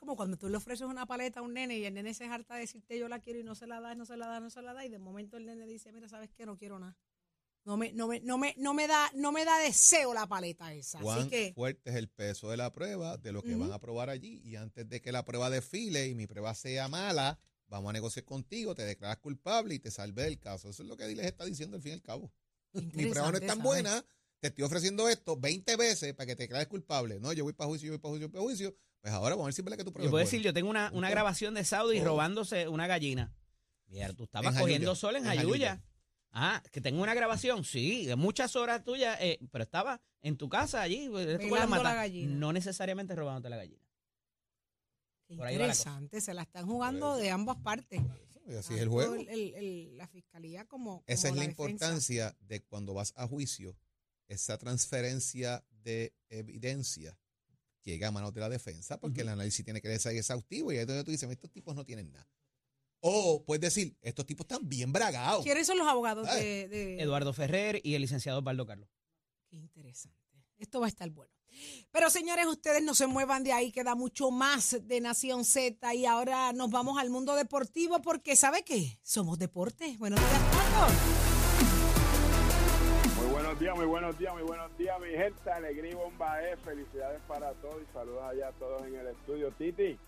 [0.00, 2.54] Como cuando tú le ofreces una paleta a un nene y el nene se harta
[2.54, 4.48] de decirte yo la quiero y no se la da, no se la da, no
[4.48, 6.46] se la da y de momento el nene dice, mira, ¿sabes qué?
[6.46, 6.96] No quiero nada.
[7.64, 10.72] No me, no me, no me, no me da, no me da deseo la paleta
[10.72, 10.98] esa.
[10.98, 13.78] Así Cuán que fuerte es el peso de la prueba, de lo que van a
[13.78, 14.40] probar allí.
[14.42, 18.24] Y antes de que la prueba desfile y mi prueba sea mala, vamos a negociar
[18.24, 20.70] contigo, te declaras culpable y te salve del caso.
[20.70, 22.32] Eso es lo que les está diciendo al fin y al cabo.
[22.72, 23.64] Mi prueba no es tan ¿sabes?
[23.64, 24.04] buena,
[24.40, 27.20] te estoy ofreciendo esto 20 veces para que te declares culpable.
[27.20, 28.76] No, yo voy para juicio, yo voy para juicio, yo voy para juicio.
[29.00, 30.52] Pues ahora vamos a ver si es verdad que tu prueba Yo puedo decir, yo
[30.52, 32.04] tengo una, una grabación de Saudi Oh.
[32.04, 33.32] robándose una gallina.
[33.86, 35.00] Mira, tú estabas En cogiendo Jayuya.
[35.00, 35.68] sol en En Jayuya.
[35.70, 35.84] Jayuya.
[36.32, 40.48] Ah, que tengo una grabación, sí, de muchas horas tuyas, eh, pero estaba en tu
[40.48, 41.08] casa allí.
[41.08, 42.34] pues, la gallina.
[42.36, 43.82] No necesariamente robándote la gallina.
[45.26, 45.90] Qué por ahí va la cosa.
[45.90, 48.00] interesante, se la están jugando de ambas partes.
[48.46, 49.14] Y así es el Tanto juego.
[49.14, 51.50] el- el- el- la fiscalía como, Esa es como la defensa.
[51.50, 53.76] importancia de cuando vas a juicio,
[54.28, 57.16] esa transferencia de evidencia
[57.90, 60.80] llega a manos de la defensa, porque el análisis tiene que ser exhaustivo y ahí
[60.82, 62.28] es donde tú dices, estos tipos no tienen nada.
[63.00, 65.42] O puedes decir, estos tipos están bien bragados.
[65.44, 68.88] ¿Quiénes son los abogados de- Eduardo Ferrer y el licenciado Osvaldo Carlos.
[69.48, 70.18] Qué interesante.
[70.58, 71.32] Esto va a estar bueno.
[71.90, 76.06] Pero señores, ustedes no se muevan de ahí, queda mucho más de Nación Z y
[76.06, 78.98] ahora nos vamos al mundo deportivo porque ¿sabe qué?
[79.02, 79.98] Somos deportes.
[79.98, 81.29] Buenos días, Carlos.
[83.50, 85.50] Buenos días, muy buenos días, muy buenos días, mi gente.
[85.50, 86.56] Alegría y bomba es.
[86.60, 89.50] Felicidades para todos y saludos allá a todos en el estudio.
[89.58, 89.98] Titi,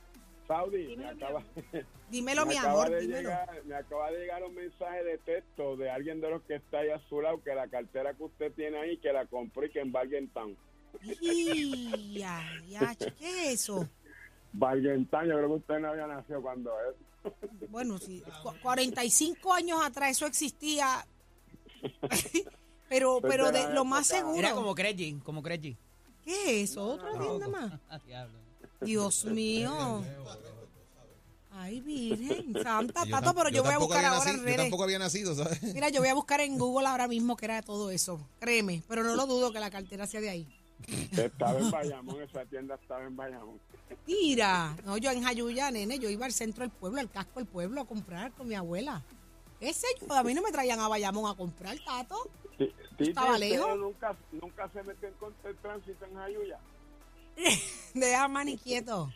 [0.46, 1.42] Saudi, me acaba,
[2.11, 3.18] Dímelo, me mi acaba amor, de dímelo.
[3.31, 6.78] llegar, me acaba de llegar un mensaje de texto de alguien de los que está
[6.78, 9.70] ahí a su lado que la cartera que usted tiene ahí, que la compró y
[9.70, 10.57] que en Bargaintown.
[11.20, 13.88] Y, ya, ya, ¿qué es eso?
[14.52, 17.33] Bargaintown, yo creo que usted no había nacido cuando es.
[17.70, 21.05] Bueno, cu- 45 años atrás eso existía,
[22.92, 24.38] pero, pero de lo más seguro.
[24.38, 25.76] Era como Creggy, como Creggy.
[26.24, 26.85] ¿Qué es eso?
[26.85, 27.72] ¿Otra tienda más?
[27.90, 28.38] Ah, diablo.
[28.81, 30.05] Dios mío.
[31.55, 34.57] Ay, Virgen, Santa, Tato, pero yo, voy a buscar ahora en nacido- Yo redes.
[34.62, 35.62] tampoco había nacido, ¿sabes?
[35.74, 38.18] Mira, yo voy a buscar en Google ahora mismo que era todo eso.
[38.40, 40.48] Créeme, pero no lo dudo que la cartera sea de ahí.
[41.12, 43.61] Estaba en Bayamón, esa tienda estaba en Bayamón.
[44.07, 47.46] Mira, no, yo en Jayuya, nene, yo iba al centro del pueblo, al casco del
[47.46, 49.02] pueblo a comprar con mi abuela.
[49.61, 50.12] ¿Qué sé yo?
[50.12, 52.16] A mí no me traían a Bayamón a comprar, Tato.
[52.98, 53.79] Estaba ¿usted lejos.
[53.79, 56.59] Nunca, nunca se metió en contra del tránsito en Jayuya.
[57.94, 59.11] Deja mani quieto.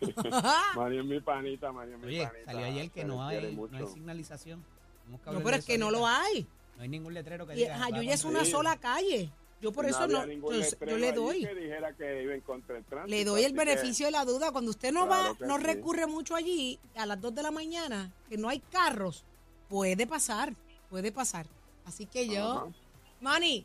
[0.76, 2.52] María es mi panita, María es mi Oye, panita.
[2.52, 4.64] salió ayer que no hay, no hay signalización.
[5.08, 6.46] No, pero es que no lo hay.
[6.76, 7.76] No hay ningún letrero que Y diga.
[7.78, 8.50] Jayuya es una Sí.
[8.52, 9.30] sola calle.
[9.60, 11.44] Yo por No eso no, yo, le doy.
[11.44, 14.52] que dijera que iba en contra tránsito, Le doy el que- beneficio de la duda.
[14.52, 15.64] Cuando usted no Claro va, no sí.
[15.64, 19.22] recurre mucho allí, a las 2 de la mañana, que no hay carros,
[19.68, 20.54] puede pasar,
[20.88, 21.46] puede pasar.
[21.84, 22.66] Así que yo, Ajá.
[23.20, 23.64] Manny,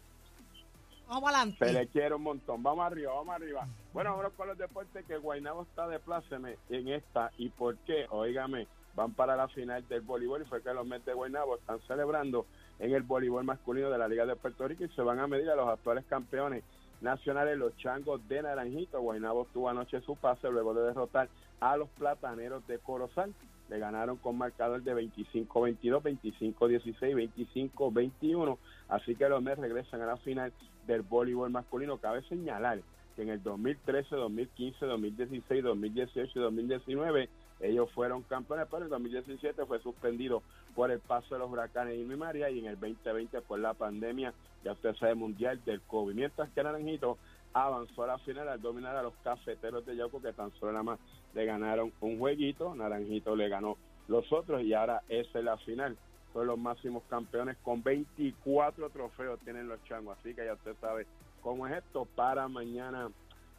[1.08, 1.74] vamos para Se adelante.
[1.74, 2.62] le quiere un montón.
[2.63, 3.68] Vamos arriba, vamos arriba.
[3.94, 7.32] Bueno, ahora con los deportes que Guaynabo está de pláceme en esta.
[7.38, 8.06] ¿Y por qué?
[8.10, 11.80] Óigame, van para la final del voleibol y fue que los Mets de Guaynabo están
[11.88, 12.46] celebrando
[12.80, 15.50] en el voleibol masculino de la Liga de Puerto Rico y se van a medir
[15.50, 16.63] a los actuales campeones
[17.02, 19.00] nacionales, los Changos de Naranjito.
[19.00, 21.30] Guaynabo tuvo anoche su pase luego de derrotar
[21.62, 23.34] a los Plataneros de Corozal.
[23.69, 27.32] Le ganaron con marcador de 25-22, 25-16,
[27.73, 28.58] 25-21.
[28.89, 30.54] Así que los Mets regresan a la final
[30.86, 31.97] del voleibol masculino.
[31.97, 32.82] Cabe señalar
[33.15, 37.30] que en el 2013, 2015, 2016, 2018 y 2019
[37.62, 40.43] ellos fueron campeones, pero en el 2017 fue suspendido
[40.75, 43.73] por el paso de los huracanes Irma y María y en el 2020 por la
[43.73, 46.13] pandemia, ya usted sabe, mundial del COVID.
[46.13, 47.17] Mientras que Naranjito
[47.54, 50.84] avanzó a la final al dominar a los cafeteros de Yauco que tan solo nada
[50.84, 50.99] más
[51.36, 55.98] le ganaron un jueguito, Naranjito le ganó los otros y ahora esa es la final.
[56.34, 61.06] Son los máximos campeones con 24 trofeos tienen los changos, así que ya usted sabe
[61.41, 63.10] cómo es esto para mañana.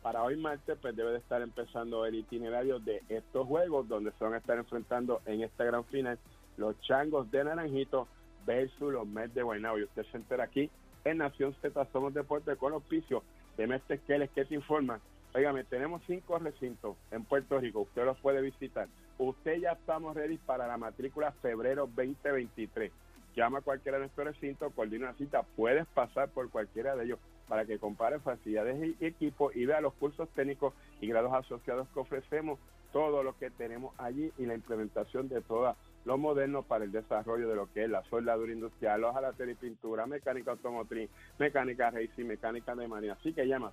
[0.03, 4.25] Para hoy martes, pues debe de estar empezando el itinerario de estos juegos, donde se
[4.25, 6.19] van a estar enfrentando en esta gran final
[6.57, 8.07] los changos de Naranjito
[8.47, 9.79] versus los Mets de Guaynabo.
[9.79, 10.71] Y usted se entera aquí
[11.05, 13.23] en Nación Z Somos Deportes con auspicio
[13.57, 15.01] de Mestre Keles que te informa.
[15.35, 17.81] Óigame, tenemos cinco recintos en Puerto Rico.
[17.81, 18.89] Usted los puede visitar.
[19.19, 22.91] Usted ya estamos ready para la matrícula febrero 2023.
[23.35, 25.43] Llama a cualquiera de nuestros recintos, coordina una cita.
[25.43, 29.93] Puedes pasar por cualquiera de ellos para que compare facilidades y equipos y vea los
[29.95, 32.59] cursos técnicos y grados asociados que ofrecemos,
[32.93, 37.49] todo lo que tenemos allí y la implementación de todos los modernos para el desarrollo
[37.49, 42.77] de lo que es la soldadura industrial, los y pintura, mecánica automotriz, mecánica racing, mecánica
[42.77, 43.15] de marina.
[43.15, 43.73] Así que llama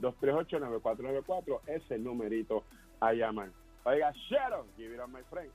[0.00, 2.62] 787-238-9494, es el numerito
[3.00, 3.50] a llamar.
[3.84, 5.50] Oiga, Sharon, give it up, my friend.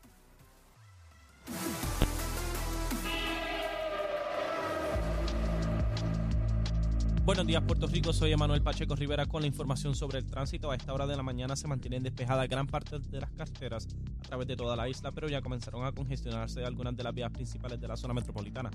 [7.26, 8.12] Buenos días, Puerto Rico.
[8.12, 10.70] Soy Emanuel Pacheco Rivera con la información sobre el tránsito.
[10.70, 13.88] A esta hora de la mañana se mantienen despejadas gran parte de las carreteras
[14.20, 17.32] a través de toda la isla, pero ya comenzaron a congestionarse algunas de las vías
[17.32, 18.72] principales de la zona metropolitana,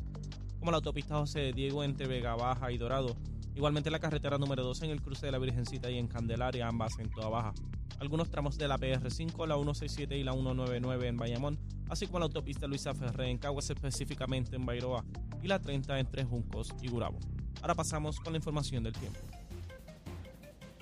[0.59, 3.19] como la autopista José Diego entre Vega Baja y Dorado.
[3.55, 6.99] Igualmente la carretera número 2 en el cruce de la Virgencita y en Candelaria, ambas
[6.99, 7.53] en toda baja.
[8.01, 11.59] Algunos tramos de la PR5, la 167 y la 199 en Bayamón,
[11.91, 15.05] así como la autopista Luisa Ferré en Caguas específicamente en Bairoa
[15.43, 17.19] y la 30 entre Juncos y Gurabo.
[17.61, 19.21] Ahora pasamos con la información del tiempo.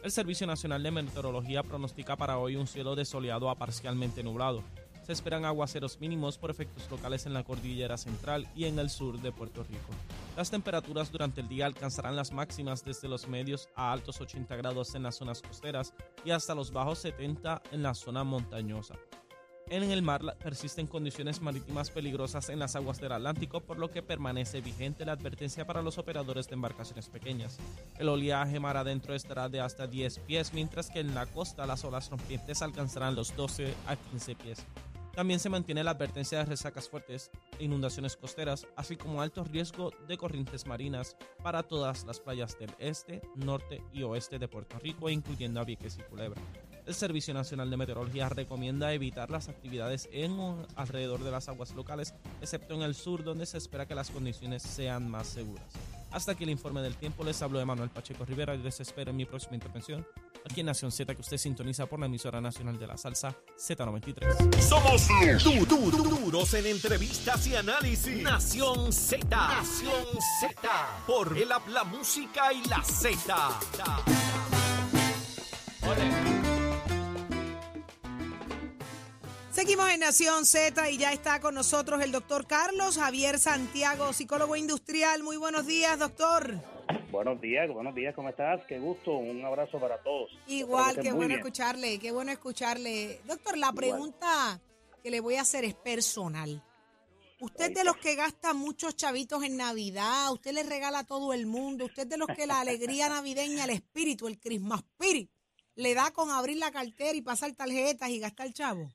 [0.03, 4.63] El Servicio Nacional de Meteorología pronostica para hoy un cielo desoleado a parcialmente nublado.
[5.05, 9.21] Se esperan aguaceros mínimos por efectos locales en la cordillera central y en el sur
[9.21, 9.89] de Puerto Rico.
[10.37, 14.95] Las temperaturas durante el día alcanzarán las máximas desde los medios a altos 80 grados
[14.95, 18.97] en las zonas costeras y hasta los bajos 70 en la zona montañosa.
[19.69, 24.01] En el mar persisten condiciones marítimas peligrosas en las aguas del Atlántico, por lo que
[24.01, 27.59] permanece vigente la advertencia para los operadores de embarcaciones pequeñas.
[27.99, 31.85] El oleaje mar adentro estará de hasta 10 pies, mientras que en la costa las
[31.85, 34.65] olas rompientes alcanzarán los 12 a 15 pies.
[35.17, 39.91] También se mantiene la advertencia de resacas fuertes e inundaciones costeras, así como alto riesgo
[40.07, 45.11] de corrientes marinas para todas las playas del este, norte y oeste de Puerto Rico,
[45.11, 46.41] incluyendo a Vieques y Culebra.
[46.87, 51.75] El Servicio Nacional de Meteorología recomienda evitar las actividades en o alrededor de las aguas
[51.75, 55.67] locales, excepto en el sur, donde se espera que las condiciones sean más seguras.
[56.13, 57.25] Hasta aquí el informe del tiempo.
[57.25, 60.07] Les hablo de Manuel Pacheco Rivera y les espero en mi próxima intervención
[60.49, 64.61] aquí en Nación Z, que usted sintoniza por la emisora nacional de la salsa Z93.
[64.61, 65.09] Somos
[65.43, 68.23] du du du duros en entrevistas y análisis.
[68.23, 69.27] Nación Z.
[69.29, 70.05] Nación
[70.41, 70.71] Z.
[71.07, 73.59] Por el la música y la Z.
[79.67, 84.55] Seguimos en Nación Z y ya está con nosotros el doctor Carlos Javier Santiago, psicólogo
[84.55, 85.25] industrial.
[85.25, 86.55] Muy buenos días, doctor.
[87.11, 88.65] Buenos días, buenos días, ¿cómo estás?
[88.69, 90.31] Qué gusto, un abrazo para todos.
[90.47, 93.21] Igual, qué bueno escucharle, qué bueno escucharle.
[93.25, 94.61] Doctor, la pregunta
[95.03, 96.63] que le voy a hacer es personal.
[97.41, 101.47] Usted de los que gasta muchos chavitos en Navidad, usted le regala a todo el
[101.47, 105.29] mundo, usted de los que la alegría navideña, el espíritu, el Christmas spirit,
[105.75, 108.89] le da con abrir la cartera y pasar tarjetas y gastar chavo.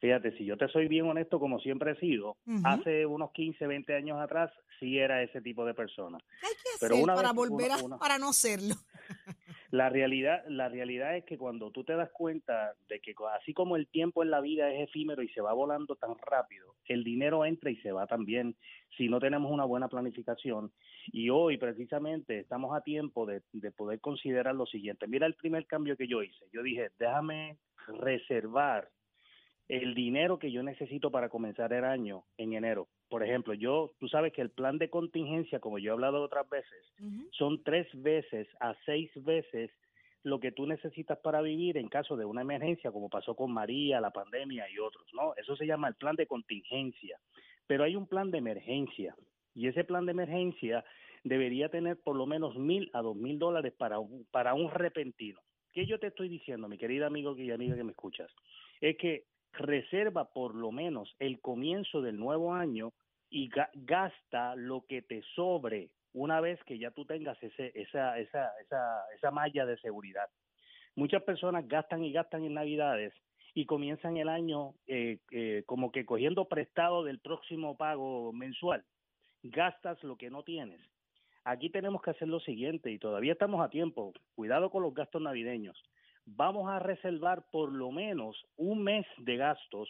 [0.00, 3.94] Fíjate, si yo te soy bien honesto, como siempre he sido, hace unos 15, 20
[3.94, 6.18] años atrás, sí era ese tipo de persona.
[6.40, 8.74] ¿Qué hay que hacer para volver a, para no serlo?
[9.70, 13.76] La realidad, la realidad es que cuando tú te das cuenta de que así como
[13.76, 17.44] el tiempo en la vida es efímero y se va volando tan rápido, el dinero
[17.44, 18.56] entra y se va también
[18.96, 20.72] si no tenemos una buena planificación.
[21.08, 25.06] Y hoy precisamente estamos a tiempo de, de poder considerar lo siguiente.
[25.06, 26.46] Mira el primer cambio que yo hice.
[26.50, 27.58] Yo dije, déjame
[28.00, 28.88] reservar
[29.68, 32.88] el dinero que yo necesito para comenzar el año en enero.
[33.08, 36.48] Por ejemplo, yo, tú sabes que el plan de contingencia, como yo he hablado otras
[36.48, 36.92] veces,
[37.32, 39.70] son tres veces a seis veces
[40.22, 44.00] lo que tú necesitas para vivir en caso de una emergencia, como pasó con María,
[44.00, 45.34] la pandemia y otros, ¿no?
[45.36, 47.18] Eso se llama el plan de contingencia.
[47.66, 49.14] Pero hay un plan de emergencia
[49.54, 50.84] y ese plan de emergencia
[51.24, 55.40] debería tener por lo menos mil a dos mil dólares para un, para un repentino.
[55.72, 58.30] ¿Qué yo te estoy diciendo, mi querida amigo y amiga que me escuchas?
[58.80, 62.92] Es que reserva por lo menos el comienzo del nuevo año
[63.30, 68.50] y gasta lo que te sobre una vez que ya tú tengas ese, esa, esa,
[68.60, 70.28] esa, esa malla de seguridad.
[70.94, 73.12] Muchas personas gastan y gastan en Navidades
[73.54, 78.84] y comienzan el año eh, eh, como que cogiendo prestado del próximo pago mensual.
[79.42, 80.80] Gastas lo que no tienes.
[81.44, 84.12] Aquí tenemos que hacer lo siguiente y todavía estamos a tiempo.
[84.34, 85.82] Cuidado con los gastos navideños
[86.36, 89.88] vamos a reservar por lo menos un mes de gastos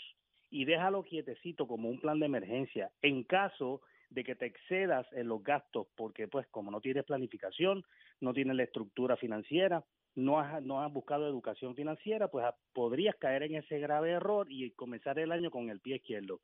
[0.50, 5.28] y déjalo quietecito como un plan de emergencia en caso de que te excedas en
[5.28, 7.84] los gastos porque pues como no tienes planificación,
[8.20, 13.16] no tienes la estructura financiera, no has, no has buscado educación financiera, pues ah, podrías
[13.16, 16.40] caer en ese grave error y comenzar el año con el pie izquierdo.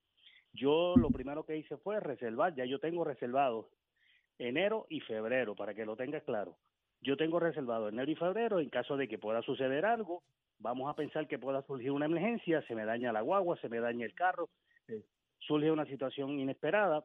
[0.52, 3.70] Yo lo primero que hice fue reservar, ya yo tengo reservado
[4.38, 6.57] enero y febrero para que lo tengas claro
[7.05, 10.23] yo tengo reservado enero y febrero en caso de que pueda suceder algo,
[10.59, 13.79] vamos a pensar que pueda surgir una emergencia, se me daña la guagua, se me
[13.79, 14.49] daña el carro,
[14.88, 15.05] eh,
[15.38, 17.05] surge una situación inesperada,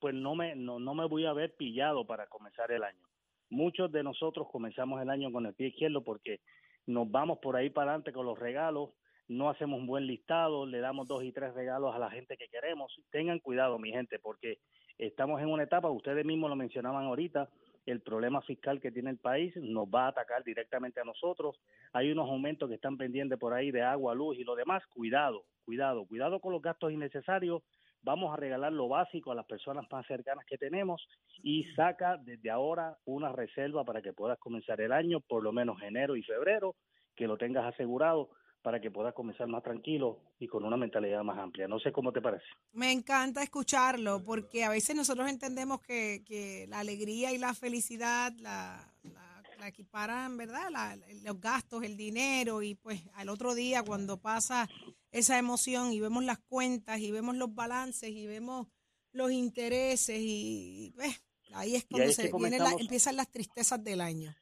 [0.00, 3.02] pues no me, no, no me voy a ver pillado para comenzar el año.
[3.48, 6.40] Muchos de nosotros comenzamos el año con el pie izquierdo porque
[6.86, 8.90] nos vamos por ahí para adelante con los regalos,
[9.28, 12.48] no hacemos un buen listado, le damos dos y tres regalos a la gente que
[12.48, 12.94] queremos.
[13.10, 14.58] Tengan cuidado, mi gente, porque
[14.98, 17.48] estamos en una etapa, ustedes mismos lo mencionaban ahorita,
[17.86, 21.56] el problema fiscal que tiene el país nos va a atacar directamente a nosotros.
[21.92, 24.84] Hay unos aumentos que están pendientes por ahí de agua, luz y lo demás.
[24.88, 27.62] Cuidado, cuidado, cuidado con los gastos innecesarios.
[28.02, 31.08] vamos a regalar lo básico a las personas más cercanas que tenemos
[31.42, 35.80] y saca desde ahora una reserva para que puedas comenzar el año, por lo menos
[35.82, 36.76] enero y febrero,
[37.16, 38.30] que lo tengas asegurado
[38.66, 41.68] para que puedas comenzar más tranquilo y con una mentalidad más amplia.
[41.68, 42.42] No sé cómo te parece.
[42.72, 48.32] Me encanta escucharlo porque a veces nosotros entendemos que, que la alegría y la felicidad
[48.40, 50.68] la, la, la equiparan, ¿verdad?
[50.72, 54.68] La- los gastos, el dinero y pues al otro día cuando pasa
[55.12, 58.66] esa emoción y vemos las cuentas y vemos los balances y vemos
[59.12, 63.14] los intereses y pues, ahí es Y cuando ahí es se que vienen la- empiezan
[63.14, 64.34] las tristezas del año.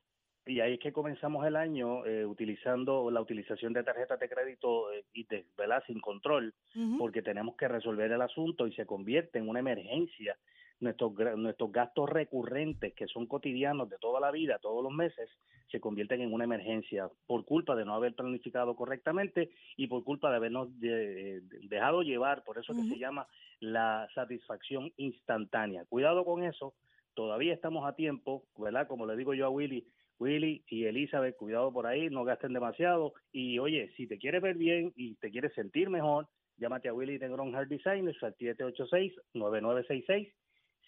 [0.46, 4.92] Y ahí es que comenzamos el año eh, utilizando la utilización de tarjetas de crédito
[4.92, 5.82] eh, y de, ¿verdad?
[5.86, 6.52] sin control,
[6.98, 10.36] porque tenemos que resolver el asunto y se convierte en una emergencia.
[10.80, 15.30] Nuestros, nuestros gastos recurrentes, que son cotidianos de toda la vida, todos los meses,
[15.70, 20.30] se convierten en una emergencia por culpa de no haber planificado correctamente y por culpa
[20.30, 23.26] de habernos de- de- dejado llevar, por eso que se llama
[23.60, 25.84] la satisfacción instantánea.
[25.86, 26.74] Cuidado con eso,
[27.14, 28.86] todavía estamos a tiempo, ¿verdad?
[28.88, 29.86] Como le digo yo a Willy,
[30.18, 33.14] Willy y Elizabeth, cuidado por ahí, no gasten demasiado.
[33.32, 37.18] Y oye, si te quieres ver bien y te quieres sentir mejor, llámate a Willy
[37.18, 40.32] Negrón Hair Designers al 786-9966,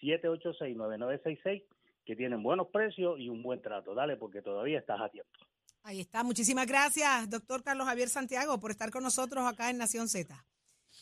[0.01, 1.63] 786-9966,
[2.05, 3.93] que tienen buenos precios y un buen trato.
[3.93, 5.31] Dale, porque todavía estás a tiempo.
[5.83, 6.23] Ahí está.
[6.23, 10.35] Muchísimas gracias, doctor Carlos Javier Santiago, por estar con nosotros acá en Nación Z.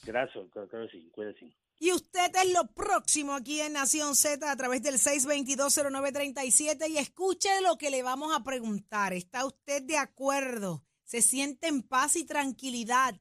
[0.06, 1.52] Gracias, creo que sí, cuídese.
[1.78, 7.50] Y usted es lo próximo aquí en Nación Z a través del 6220937 y escuche
[7.62, 9.12] lo que le vamos a preguntar.
[9.14, 10.86] ¿Está usted de acuerdo?
[11.04, 13.20] ¿Se siente en paz y tranquilidad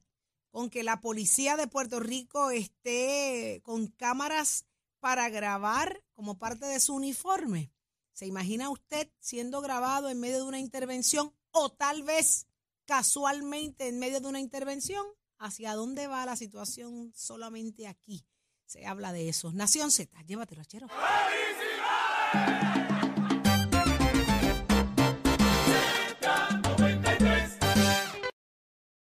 [0.51, 4.65] con que la policía de Puerto Rico esté con cámaras
[5.01, 7.73] para grabar como parte de su uniforme?
[8.13, 12.47] ¿Se imagina usted siendo grabado en medio de una intervención o tal vez
[12.85, 15.05] casualmente en medio de una intervención?
[15.37, 18.25] ¿Hacia dónde va la situación solamente aquí?
[18.65, 19.51] se habla de eso.
[19.53, 20.87] Nación Z, llévatelo, chero.
[20.87, 22.84] ¡Felicidades!